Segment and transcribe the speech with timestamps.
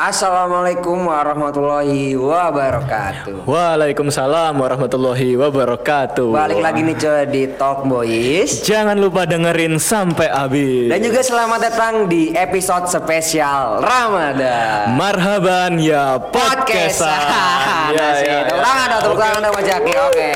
[0.00, 3.44] Assalamualaikum warahmatullahi wabarakatuh.
[3.44, 6.24] Waalaikumsalam warahmatullahi wabarakatuh.
[6.32, 8.64] Balik lagi nih coy di Talk Boys.
[8.64, 10.88] Jangan lupa dengerin sampai habis.
[10.88, 14.96] Dan juga selamat datang di episode spesial Ramadan.
[14.96, 17.04] Marhaban ya Podcast.
[17.04, 17.92] podcastan.
[18.00, 19.92] Ya, ya, Tepuk tangan dong, tepuk tangan dong Mas Jaki.
[20.08, 20.30] Oke.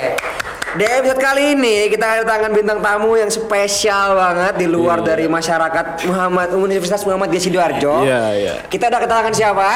[0.74, 6.02] Di episode kali ini kita kedatangan bintang tamu yang spesial banget di luar dari masyarakat
[6.04, 8.02] Muhammad Universitas Muhammad Gaya Sidoarjo.
[8.02, 8.54] Iya, iya.
[8.66, 9.68] Kita udah kedatangan siapa?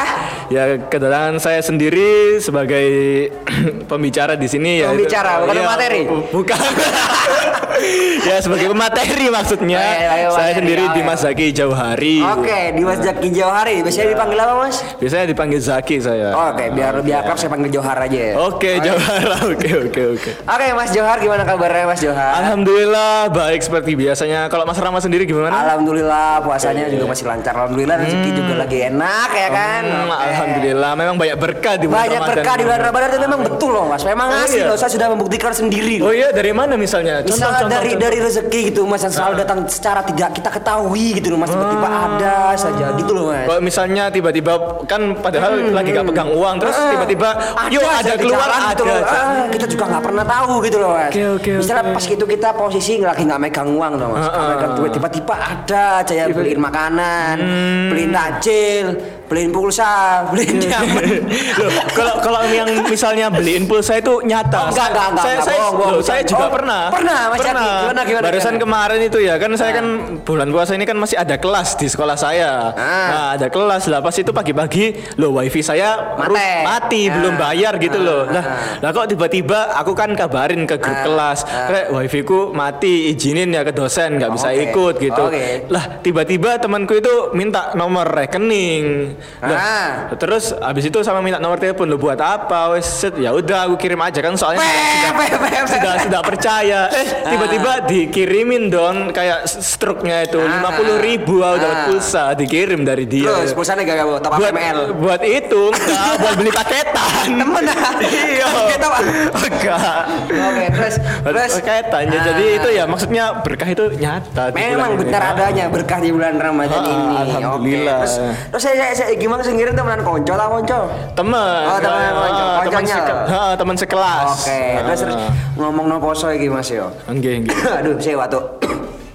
[0.50, 3.30] Ya kedatangan saya sendiri sebagai
[3.90, 4.90] pembicara di sini ya.
[4.90, 6.00] Pembicara, bukan Iya, pemateri?
[6.02, 6.58] bu- Bukan.
[8.28, 9.78] ya sebagai pemateri maksudnya.
[9.78, 10.58] Oh, iya, iya, saya pemateri.
[10.58, 10.96] sendiri Oh, iya.
[10.98, 12.16] Dimas Zaki Jauhari.
[12.26, 13.74] Oke, Dimas Jaki Jauhari.
[13.86, 14.76] Biasanya dipanggil apa, Mas?
[14.98, 16.34] Biasanya dipanggil Zaki saya.
[16.50, 18.34] Oke, biar lebih akrab saya panggil Johar aja ya.
[18.36, 19.36] Oke, Jauhara.
[19.54, 20.30] Oke, oke, oke.
[20.42, 22.32] Oke, Mas Johar gimana kabarnya Mas Johar?
[22.38, 24.46] Alhamdulillah baik seperti biasanya.
[24.46, 25.52] Kalau Mas Rama sendiri gimana?
[25.54, 27.52] Alhamdulillah puasanya juga masih lancar.
[27.54, 29.82] Alhamdulillah rezeki juga lagi enak ya kan.
[29.84, 30.24] Hmm, Oke.
[30.24, 33.70] Alhamdulillah memang banyak berkah di bulan Banyak Ramadan berkah di bulan Ramadan itu memang betul
[33.70, 34.02] loh Mas.
[34.02, 34.66] Memang Oh, asli iya.
[34.66, 34.76] loh.
[34.76, 35.96] Saya sudah membuktikan sendiri.
[35.98, 37.20] Oh iya dari mana misalnya?
[37.20, 38.04] Contoh, Misalnya contoh, dari contoh.
[38.04, 41.86] dari rezeki gitu Mas yang selalu datang secara tidak kita ketahui gitu loh Mas tiba-tiba
[41.86, 42.06] Ah.
[42.10, 43.46] ada saja gitu loh Mas.
[43.46, 44.52] Kalau misalnya tiba-tiba
[44.84, 47.28] kan padahal lagi gak pegang uang terus Ah, tiba-tiba
[47.68, 48.70] yuk ada keluar jalan ada.
[48.70, 48.98] gitu loh.
[49.00, 51.10] Ah, kita juga nggak pernah tahu gitu loh mas.
[51.10, 51.94] Oke, oke, Misalnya oke.
[51.94, 54.26] pas itu kita posisi lagi nggak megang uang dong mas.
[54.26, 57.88] Megang duit tiba-tiba ada aja ya beliin makanan, Hmm.
[57.90, 58.86] beliin takjil,
[59.28, 59.90] beliin pulsa,
[60.26, 61.28] beliin diamond.
[61.58, 64.58] Loh, kalau kalau yang misalnya beliin pulsa itu nyata.
[64.58, 66.82] Oh, enggak, enggak, enggak, Saya enggak, saya, bohong, bohong, loh, saya juga Oh, pernah.
[66.88, 67.68] pernah, Mas Jaki.
[67.78, 68.62] Gimana, gimana, Barusan gimana?
[68.64, 69.86] kemarin itu ya kan saya kan
[70.18, 72.72] bulan puasa ini kan masih ada kelas di sekolah saya.
[72.72, 73.06] Ah.
[73.06, 74.84] Nah, ada kelas lah pas itu pagi-pagi
[75.14, 76.48] loh wifi saya Mati.
[76.62, 77.12] mati Ah.
[77.12, 78.20] belum bayar gitu Ah, loh.
[78.22, 78.44] ah, Lah,
[78.80, 81.68] lah kok tiba-tiba aku kan kabarin ke grup Ah, kelas, ah.
[81.68, 85.46] "Rek, wifi ku mati, izinin ya ke dosen nggak bisa Oke, ikut gitu." oke.
[85.68, 89.17] Lah, tiba-tiba temanku itu minta nomor rekening.
[89.40, 89.90] Lah, Ah.
[90.12, 92.72] Terus abis itu sama minta nomor telepon lo buat apa?
[92.72, 95.26] Wes set, ya udah aku kirim aja kan soalnya sudah, pe.
[95.68, 96.80] sudah sudah percaya.
[96.90, 100.48] Eh tiba-tiba dikirimin dong kayak struknya itu Ah.
[100.50, 101.86] lima puluh ribu aku dapat Ah.
[101.86, 103.28] pulsa dikirim dari dia.
[103.28, 104.76] Terus pulsanya gak gak top buat ML.
[104.96, 107.26] buat itu enggak buat beli paketan.
[107.28, 107.92] Temen ah.
[108.02, 108.48] iya.
[108.74, 108.98] Apa?
[109.38, 110.00] Enggak.
[110.28, 112.02] Oke, terus terus paketan.
[112.04, 112.24] Ya, Ah.
[112.28, 114.50] Jadi itu ya maksudnya berkah itu nyata.
[114.50, 117.16] Memang benar adanya berkah di bulan Ramadan Ah, ini.
[117.30, 117.98] alhamdulillah.
[118.00, 118.14] Terus,
[118.50, 120.80] terus saya, saya gimana sih ngirim temenan konco lah konco?
[121.16, 121.60] Temen.
[121.64, 122.44] Oh, temen, Ah, konco.
[122.44, 122.96] temen, Konconya.
[123.00, 124.28] seke- ah, temen sekelas.
[124.36, 125.32] Oke, terus terus Ah.
[125.56, 126.92] ngomong no poso iki Mas yo.
[127.08, 127.56] Enggak, enggak.
[127.80, 128.36] Aduh, saya waktu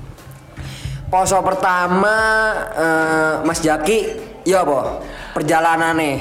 [1.13, 2.17] poso pertama
[2.73, 3.99] eh, Mas Jaki,
[4.41, 4.97] ya apa?
[5.31, 6.17] Perjalanan nih.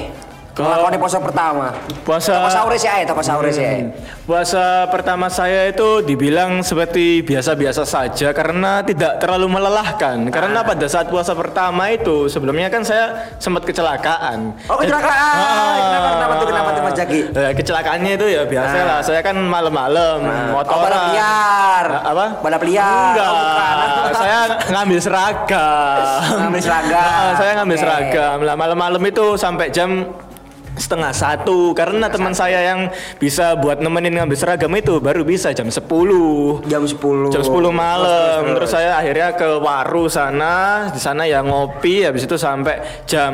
[0.53, 1.73] Kalau- poso pertama.
[2.05, 3.89] Puasa- Toko sahur sih ae, toko sahur sih ae.
[4.23, 10.31] Puasa pertama saya itu dibilang seperti biasa-biasa saja karena tidak terlalu melelahkan.
[10.31, 10.65] Karena Ah.
[10.65, 14.55] pada saat puasa pertama itu sebelumnya kan saya sempat kecelakaan.
[14.71, 15.35] Oh, kecelakaan.
[15.35, 15.75] Ah.
[15.75, 17.19] Kenapa, kenapa tuh, kenapa tuh, Mas Jaki?
[17.35, 18.83] Eh, kecelakaannya itu ya biasa Ah.
[18.87, 18.99] lah.
[19.03, 20.83] Saya kan malam-malam Oh, motoran.
[20.87, 21.85] balap liar.
[21.91, 22.25] Ah, Apa?
[22.39, 23.11] Balap liar.
[23.11, 23.27] Enggak.
[23.27, 24.39] Oh, saya
[24.71, 26.37] ngambil seragam.
[26.47, 27.11] Ngambil seragam.
[27.19, 27.83] Ah, saya ngambil Oke.
[27.83, 28.37] seragam.
[28.39, 30.15] Lah malam-malam itu sampai jam
[30.75, 31.71] setengah satu.
[31.73, 36.83] Karena teman saya yang bisa buat nemenin ngambil seragam itu baru bisa jam 10 Jam
[36.83, 37.29] 10.
[37.29, 38.39] jam 10 malam.
[38.43, 40.87] Terus, terus, saya akhirnya ke waru sana.
[40.89, 42.03] Di sana ya ngopi.
[42.03, 43.33] Habis itu sampai jam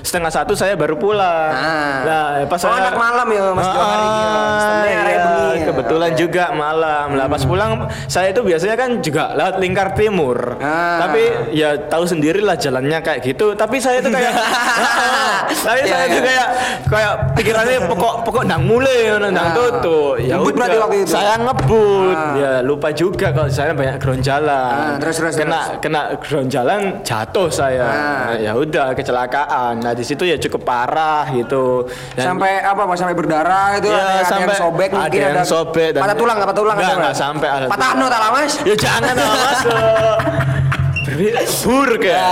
[0.00, 1.50] setengah satu saya baru pulang.
[1.50, 1.96] Ah.
[2.02, 4.98] nah pas Oh, saya anak malam ya, Mas Ah, Johari ya.
[5.00, 5.66] Area iya, bengi ya.
[5.72, 7.06] kebetulan juga malam.
[7.16, 7.72] Lah pas pulang
[8.04, 10.60] saya itu biasanya kan juga lewat lingkar timur.
[10.60, 11.00] Ah.
[11.00, 13.54] tapi ya tahu sendirilah jalannya kayak gitu.
[13.54, 14.32] Tapi saya itu kayak
[14.80, 16.08] Ah, tapi Iya, saya iya.
[16.08, 16.48] itu kayak
[16.82, 19.52] kayak pikirannya pokok pokok nang mulai nang Ah.
[19.52, 20.14] tutup.
[20.16, 21.10] Ya Ngebut berarti waktu itu?
[21.10, 22.14] saya ngebut.
[22.14, 22.32] Ah.
[22.34, 27.84] ya lupa juga kalau saya banyak Ah, geronjalan terus, terus, kena kena geronjalan jatuh saya.
[27.84, 28.32] Ah.
[28.34, 29.80] ya udah kecelakaan.
[29.80, 31.84] Nah di situ ya cukup parah gitu.
[32.14, 32.96] Dan- sampai apa Mas?
[32.96, 36.16] Sampai berdarah itu Ya, ada, sampai yang sobek ada mungkin yang ada sobek dan- patah
[36.16, 36.46] tulang nggak?
[36.46, 38.52] Patah tulang Nggak, sampai, ada- patah no tak mas?
[38.62, 40.16] Ya jangan lah.
[41.00, 41.96] Kayak.
[42.04, 42.28] Ya,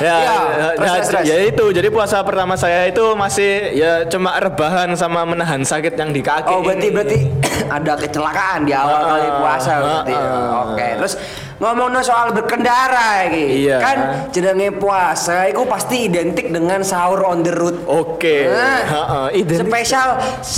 [0.00, 0.36] Ya, ya,
[0.76, 1.64] ya, ya, ya itu.
[1.68, 6.46] Jadi puasa pertama saya itu masih ya cuma rebahan sama menahan sakit yang di kaki.
[6.48, 6.94] oh berarti ini.
[6.94, 7.18] berarti
[7.76, 10.62] ada kecelakaan di awal Ah, kali puasa ah, berarti ah.
[10.64, 11.14] oke terus
[11.54, 13.78] ngomong soal berkendara iki Iya.
[13.78, 13.96] kan
[14.30, 18.46] jenenge puasa itu pasti identik dengan sahur on the road Oke.
[18.46, 19.66] Nah, Heeh, identik.
[19.66, 20.08] spesial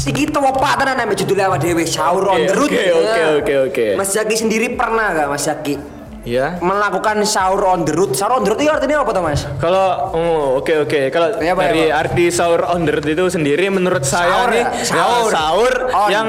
[0.06, 2.68] iki tewopak tenan ame judulnya awak dhewe sahur on the road.
[2.68, 3.86] oke, oke, Nah, oke, oke.
[3.94, 5.95] Mas Jaki sendiri pernah gak Mas Jaki
[6.26, 6.58] Ya.
[6.58, 8.10] melakukan sahur on the road.
[8.12, 9.46] Sahur on the road itu artinya apa tuh mas?
[9.56, 12.00] Kalau oh, oke oke kalau Iya, Pak, dari Pak.
[12.02, 14.66] arti sahur on the road itu sendiri menurut saya Sahur nih ya?
[14.66, 15.30] ya, Sahur.
[15.30, 16.08] sahur On.
[16.08, 16.28] yang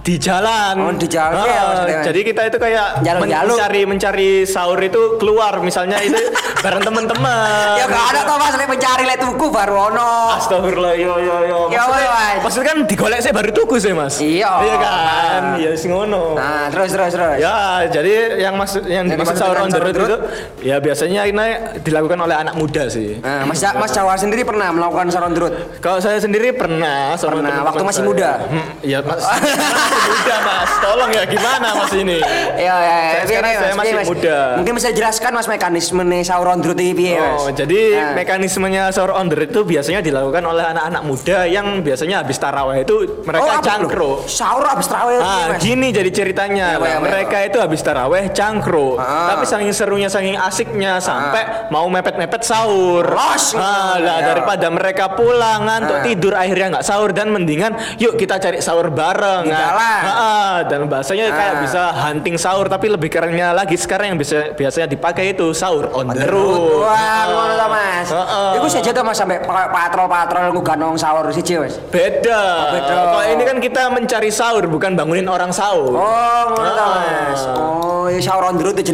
[0.00, 0.74] di jalan.
[0.78, 2.00] Oh, di jalan, iya, maksudnya.
[2.02, 3.52] jadi kita itu kayak men- Jalur-jalur.
[3.52, 6.16] mencari mencari sahur itu keluar misalnya itu
[6.64, 7.76] bareng teman-teman.
[7.76, 10.12] Ya gak ada tuh mas, lek mencari lek tuku baru ono.
[10.34, 11.58] Astagfirullah, yo yo yo.
[11.68, 12.40] Ya, Mas.
[12.42, 14.16] maksudnya kan digolek saya baru tuku sih mas.
[14.18, 14.52] Iya.
[14.62, 16.32] Iya kan, iya sing ngono.
[16.32, 17.36] Nah terus terus terus.
[17.38, 17.56] Ya,
[17.86, 20.16] jadi yang maksud yang, Yang dimaksud dimaksud sahur on the road itu
[20.62, 21.46] ya biasanya ini
[21.80, 23.18] dilakukan oleh anak muda sih.
[23.18, 25.54] Nah, mas mas Jawa sendiri pernah melakukan sahur on the road?
[25.78, 28.08] Kalau saya sendiri pernah Pernah, teman-teman waktu masih saya.
[28.08, 28.30] muda?
[28.44, 29.22] Hmm, Iya, Mas.
[29.24, 30.70] masih muda, Mas.
[30.78, 32.18] Tolong ya gimana Mas ini?
[32.54, 32.98] Iya ya.
[33.04, 33.76] Saya piye, sekarang saya Mas?
[33.76, 34.06] masih Mas?
[34.06, 34.38] muda.
[34.56, 37.40] Mungkin bisa jelaskan mas mekanisme nih sahur on the road ini piye mas?
[37.40, 38.12] Oh, jadi Nah.
[38.14, 42.82] mekanismenya sahur on the road itu biasanya dilakukan oleh anak-anak muda yang biasanya habis tarawih
[42.82, 44.10] itu mereka Oh, cangkro.
[44.26, 45.60] Sahur habis tarawih Ah, mas?
[45.60, 46.76] gini jadi ceritanya.
[46.76, 47.02] Pak, iya, Pak.
[47.02, 48.96] mereka itu habis taraweh cangkro.
[48.96, 49.23] Ah.
[49.26, 53.04] Tapi saking serunya, saking asiknya sampai mau mepet-mepet sahur.
[53.04, 54.26] Los, Ah, lah Ya.
[54.28, 56.02] daripada mereka pulang ngantuk Ah.
[56.02, 59.44] tidur akhirnya nggak sahur dan mendingan yuk kita cari sahur bareng.
[59.44, 60.00] Di Nah, jalan.
[60.00, 61.60] ah, ah, dan bahasanya kayak Ah.
[61.60, 66.08] bisa hunting sahur tapi lebih kerennya lagi sekarang yang bisa biasanya dipakai itu sahur on,
[66.08, 66.82] the road.
[66.82, 68.08] Wah, ngono ta Mas.
[68.08, 68.50] Heeh.
[68.56, 71.76] Iku saja tuh Mas sampai pa- patrol-patrol ngugah nong sahur siji Mas.
[71.88, 72.42] Beda.
[72.70, 72.94] beda.
[72.94, 75.94] Kalau ini kan kita mencari sahur bukan bangunin orang sahur.
[75.94, 76.84] Oh, ngono ta.
[76.90, 77.40] Mas.
[77.48, 78.92] Oh, ya sahur on the road itu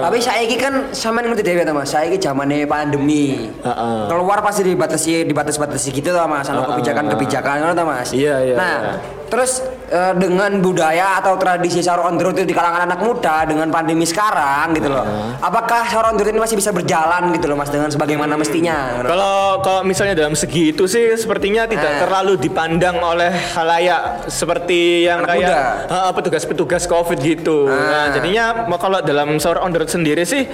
[0.00, 1.92] Tapi saiki kan sampean ngerti dhewe ta Mas.
[1.92, 3.50] Saiki zamane pandemi.
[3.50, 4.00] Heeh.
[4.08, 6.48] Keluar pasti dibatasi dibatas-batasi gitu ta Mas.
[6.48, 8.10] Sama kebijakan-kebijakan ngono ta Mas.
[8.16, 8.92] Iya, iya, Nah, iya.
[9.28, 13.44] terus eh, dengan budaya atau tradisi sahur on the road itu di kalangan anak muda
[13.44, 15.04] dengan pandemi sekarang gitu loh.
[15.40, 19.00] Apakah sahur on the road ini masih bisa berjalan gitu loh Mas dengan sebagaimana mestinya?
[19.02, 22.00] Kalau kalau misalnya dalam segi itu sih sepertinya tidak Ah.
[22.04, 25.60] terlalu dipandang oleh halayak seperti yang Anak kayak
[26.14, 27.66] petugas-petugas covid gitu.
[27.66, 27.80] Ah.
[27.88, 30.44] Nah, jadinya mau kalau dalam sahur on the road sendiri sih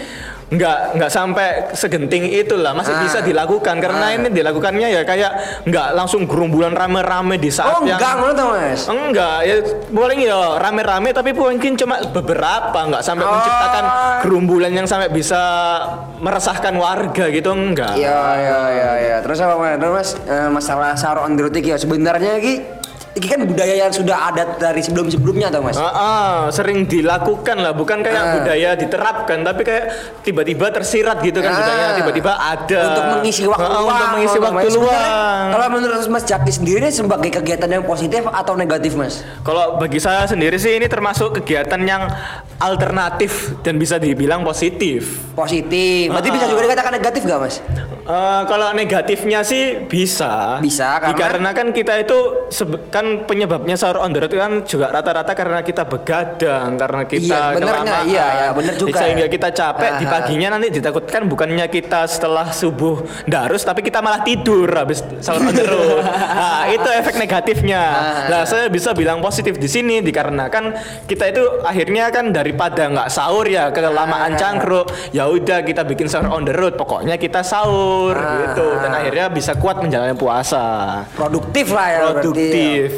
[0.44, 3.00] nggak nggak sampai segenting itulah masih Ah.
[3.00, 4.14] bisa dilakukan karena Ah.
[4.14, 5.32] ini dilakukannya ya kayak
[5.64, 8.80] nggak langsung gerombolan rame-rame di saat Oh, yang enggak ta Mas.
[8.84, 9.56] Enggak, ya
[9.88, 13.32] boleh ya rame-rame tapi mungkin cuma beberapa, nggak sampai Oh.
[13.32, 13.84] menciptakan
[14.20, 15.40] gerombolan yang sampai bisa
[16.18, 17.96] meresahkan warga gitu enggak.
[17.96, 19.16] Iya iya iya iya.
[19.20, 19.76] Terus apa Mas?
[19.76, 22.54] Terus Mas eh, masalah sahur on the road iki ya sebenarnya iki
[23.14, 25.74] iki kan budaya yang sudah ada dari sebelum-sebelumnya tau Mas.
[25.74, 28.32] Ah, ah, sering dilakukan lah, bukan kayak Ah.
[28.36, 29.84] budaya diterapkan, tapi kayak
[30.20, 31.58] tiba-tiba tersirat gitu kan Ah.
[31.58, 33.86] budaya tiba-tiba ada Untuk mengisi waktu Ah, luang.
[33.88, 34.64] untuk mengisi waktu Mas.
[34.66, 35.46] Sebenarnya, luang.
[35.48, 39.22] Kalau menurut Mas Jaki sendiri ini sebagai kegiatan yang positif atau negatif Mas?
[39.40, 42.10] Kalau bagi saya sendiri sih ini termasuk kegiatan yang
[42.58, 45.22] alternatif dan bisa dibilang positif.
[45.34, 46.10] Positif.
[46.10, 46.34] Berarti Ah.
[46.34, 47.56] bisa juga dikatakan negatif gak Mas?
[48.04, 50.60] Eh, kalau negatifnya sih bisa.
[50.60, 51.08] Bisa, karena?
[51.10, 52.18] Dikarenakan kita itu
[52.48, 57.20] sebe- kan penyebabnya sahur on the road kan juga rata-rata karena kita begadang, karena kita
[57.20, 58.04] Iya, benernya, kelamaan.
[58.08, 58.96] iya, iya, bener juga.
[58.96, 62.96] Sehingga kita capek di Ah, paginya nanti ditakutkan bukannya kita setelah subuh
[63.26, 66.00] darus tapi kita malah tidur habis sahur on the road.
[66.40, 67.82] nah, itu efek negatifnya.
[67.82, 68.02] Ah.
[68.30, 70.72] Nah, saya bisa bilang positif di sini dikarenakan
[71.04, 74.38] kita itu akhirnya kan daripada nggak sahur ya kelamaan Ah.
[74.38, 76.74] cangkruk, ya udah kita bikin sahur on the road.
[76.74, 78.48] Pokoknya kita sahur Ah.
[78.48, 80.64] gitu dan akhirnya bisa kuat menjalani puasa.
[81.12, 82.22] Produktif lah ya berarti.
[82.24, 82.88] Produktif.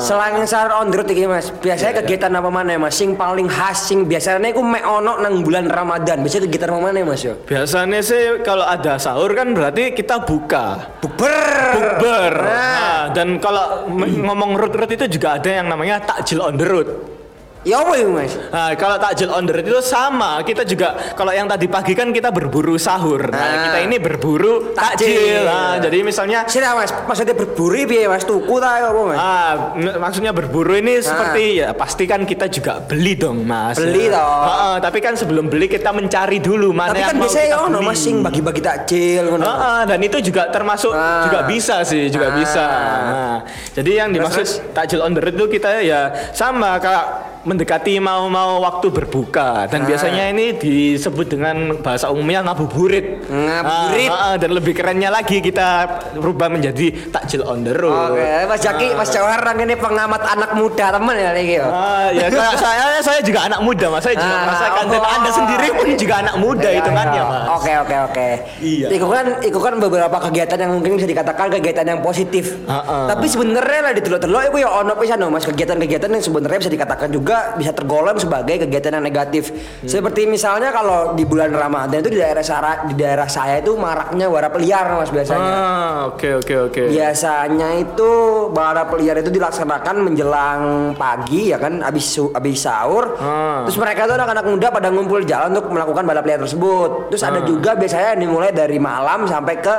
[0.00, 2.96] Selain sahur on the road iki Mas, biasanya kegiatan apa mana Mas?
[2.96, 6.20] Sing paling khas sing biasanya iku mek ono nang bulan Ramadan.
[6.24, 7.34] Biasanya kegiatan apa mana Mas yo?
[7.44, 10.98] Biasanya sih kalau ada sahur kan berarti kita buka.
[11.00, 11.36] Bukber.
[11.76, 12.32] Bukber.
[12.44, 12.80] Nah.
[12.80, 17.19] Nah, dan kalau ngomong road-road itu juga ada yang namanya takjil on the road.
[17.60, 18.32] Ya apa itu Mas?
[18.48, 20.40] Nah, kalau takjil on the road itu sama.
[20.40, 23.28] Kita juga kalau yang tadi pagi kan kita berburu sahur.
[23.28, 23.60] Nah, Ah.
[23.68, 25.12] kita ini berburu Takjil.
[25.12, 25.42] takjil.
[25.44, 28.24] Nah, jadi misalnya Sini Mas, maksudnya berburu piye Mas?
[28.24, 29.18] Tuku ta apa Mas?
[29.20, 33.76] Ah, maksudnya berburu ini seperti ya pasti kan kita juga beli dong, Mas.
[33.76, 34.16] Beli Ya.
[34.16, 34.40] toh.
[34.40, 37.60] Heeh, tapi kan sebelum beli kita mencari dulu mana Tapi yang kan mau biasanya kita
[37.60, 37.88] ono beli.
[37.92, 39.24] Mas sing bagi-bagi takjil.
[39.36, 41.28] Heeh, dan itu juga termasuk Ah.
[41.28, 42.36] juga bisa sih, juga Ah.
[42.40, 42.64] bisa.
[43.04, 43.36] Nah,
[43.76, 48.92] jadi yang dimaksud takjil on the road itu kita ya sama kayak mendekati mau-mau waktu
[48.92, 49.86] berbuka dan Ah.
[49.88, 53.24] biasanya ini disebut dengan bahasa umumnya ngabuburit.
[53.32, 54.10] Ngabuburit.
[54.12, 55.88] Ah, ah, dan lebih kerennya lagi kita
[56.20, 58.12] rubah menjadi takjil on the road.
[58.12, 61.66] Oke, Mas Jaki, Mas Jawar ini pengamat anak muda temen ya iki yo.
[61.68, 65.14] Ah, ya kayak saya saya juga anak muda mas, saya juga Ah, merasakan dan oh.
[65.16, 67.30] anda sendiri pun juga anak muda Iya, hitungannya iya.
[67.32, 67.44] mas.
[67.56, 68.28] Oke oke oke.
[68.60, 68.86] Iya.
[68.92, 72.52] Itu kan itu kan beberapa kegiatan yang mungkin bisa dikatakan kegiatan yang positif.
[72.68, 73.04] Heeh.
[73.08, 77.08] Tapi sebenarnya lah di telok-telok itu ya ono pisan Mas kegiatan-kegiatan yang sebenarnya bisa dikatakan
[77.12, 79.54] juga juga bisa tergolong sebagai kegiatan yang negatif.
[79.86, 84.26] Seperti misalnya kalau di bulan Ramadan itu di daerah Sara, di daerah saya itu maraknya
[84.26, 85.52] balap liar Mas biasanya.
[85.54, 86.82] Ah, oke oke oke.
[86.90, 88.10] Biasanya itu
[88.50, 90.62] balap liar itu dilaksanakan menjelang
[90.98, 93.14] pagi ya kan habis habis sahur.
[93.22, 93.62] Ah.
[93.70, 97.14] Terus mereka tuh anak-anak muda pada ngumpul jalan untuk melakukan balap liar tersebut.
[97.14, 99.76] Terus ada juga biasanya dimulai dari malam sampai ke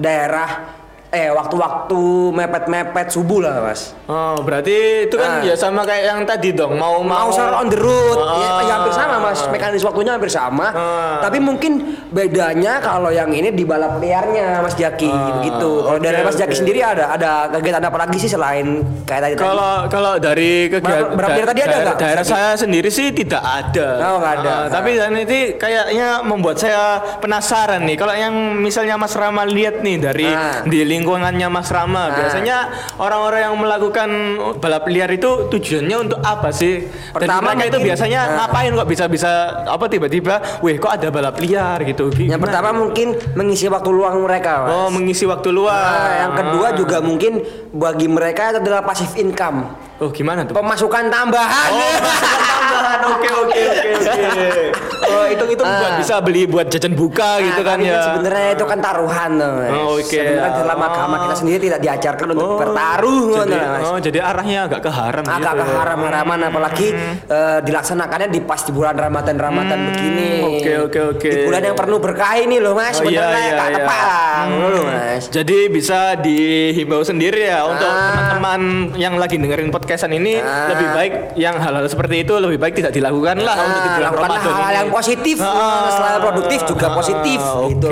[0.00, 0.80] daerah
[1.14, 2.00] eh waktu-waktu
[2.32, 3.94] mepet-mepet subuh lah mas.
[4.04, 4.74] Oh, berarti
[5.06, 8.48] itu kan ya sama kayak yang tadi dong, mau Mau sahur on the road, ya,
[8.50, 8.60] Ah.
[8.60, 10.66] ya hampir sama mas, mekanisme waktunya hampir sama.
[10.68, 11.16] Ah.
[11.20, 11.72] Tapi mungkin
[12.10, 15.72] bedanya kalau yang ini di balap liarnya mas Jaki Ah, gitu.
[15.84, 16.58] Kalau dari oke, mas Jaki oke.
[16.58, 18.66] sendiri ada ada kegiatan apa lagi sih selain
[19.04, 19.34] kayak tadi?
[19.34, 19.44] tadi?
[19.44, 21.96] Kalau kalau dari kegiatan liar tadi ada nggak?
[21.96, 23.88] daerah saya sendiri sih tidak ada.
[24.04, 24.52] Oh, nggak ada.
[24.52, 26.82] Ah, tapi dan ini kayaknya membuat saya
[27.18, 27.96] penasaran nih.
[27.96, 30.64] Kalau yang misalnya Mas Rama lihat nih dari Ah.
[30.64, 32.56] di lingkungannya Mas Rama, biasanya
[32.96, 34.08] orang-orang yang melakukan
[34.56, 36.88] balap liar itu tujuannya untuk apa sih?
[37.12, 38.32] Pertama itu biasanya Ah.
[38.40, 39.30] ngapain kok bisa-bisa
[39.68, 42.08] apa tiba-tiba, weh kok ada balap liar gitu?
[42.08, 42.40] Yang Gimana?
[42.40, 43.06] pertama mungkin
[43.36, 44.72] mengisi waktu luang mereka mas.
[44.72, 45.76] oh mengisi waktu luang.
[45.76, 50.56] Nah, yang kedua juga mungkin bagi mereka itu adalah passive income, Oh gimana tuh?
[50.56, 51.68] pemasukan tambahan.
[51.68, 52.98] Oh, masukan tambahan.
[53.04, 54.48] Oke, oke, oke, oke.
[55.14, 55.96] Oh, itu itu buat Ah.
[55.96, 58.00] bisa beli buat jajan buka gitu Nah, kan ya.
[58.04, 59.30] Sebenarnya itu kan taruhan.
[59.34, 59.70] Mas.
[59.72, 60.02] Oh, oke.
[60.04, 64.80] Sebenarnya dalam agama kita sendiri tidak diajarkan untuk Oh, bertaruh jadi, oh, jadi arahnya agak
[64.80, 65.60] ke haram agak gitu.
[65.60, 66.88] ke haram-haraman apalagi
[67.26, 70.28] eh, dilaksanakannya di pas di bulan Ramadan Ramadan begini.
[70.34, 71.30] Hmm, oke, oke, oke.
[71.30, 73.76] Di bulan yang penuh berkah ini loh Mas, Oh, iya, sebenarnya iya, tak iya.
[73.76, 75.22] tepat lah, ngono loh, Mas.
[75.28, 78.10] Jadi bisa dihimbau sendiri ya untuk Ah.
[78.10, 78.60] teman-teman
[78.96, 80.68] yang lagi dengerin podcastan ini Ah.
[80.68, 84.40] lebih baik yang hal-hal seperti itu lebih baik tidak dilakukan lah untuk di bulan Ramadan
[84.42, 84.74] ini.
[84.74, 85.03] yang positif,
[85.38, 85.90] Ah.
[85.90, 87.88] selain produktif juga positif Ah, gitu.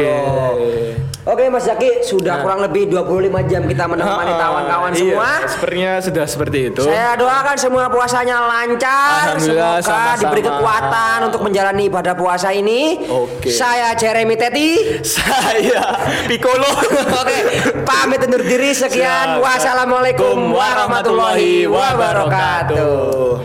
[1.23, 1.43] oke.
[1.53, 5.31] Mas Zaki, sudah kurang lebih 25 jam kita menemani Ah, kawan-kawan iya, semua.
[5.45, 6.83] Sepertinya sudah seperti itu.
[6.83, 10.17] Saya doakan semua puasanya lancar, semoga sama-sama.
[10.19, 13.05] diberi kekuatan untuk menjalani ibadah puasa ini.
[13.05, 13.53] Oke.
[13.53, 14.71] Saya Jeremy Teti.
[15.05, 16.73] Saya Piccolo.
[17.21, 17.39] Oke,
[17.85, 18.73] pamit undur diri.
[18.73, 19.37] Sekian.
[19.37, 19.45] Siap.
[19.45, 23.45] Wassalamualaikum warahmatullahi wabarakatuh.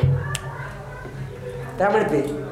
[1.78, 2.47] Berapa menit, Bi?